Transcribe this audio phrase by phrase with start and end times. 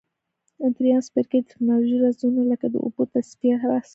[0.75, 3.89] دریم څپرکی د تکنالوژۍ رازونه لکه د اوبو تصفیه بحث کوي.